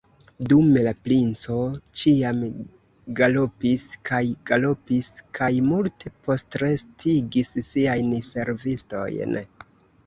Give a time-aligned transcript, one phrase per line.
[0.51, 1.57] Dume la princo
[2.03, 2.39] ĉiam
[3.21, 9.41] galopis kaj galopis kaj multe postrestigis siajn servistojn.